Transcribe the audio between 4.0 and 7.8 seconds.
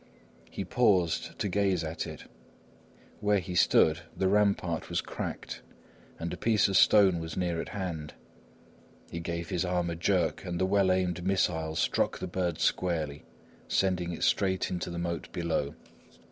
the rampart was cracked and a piece of stone was near at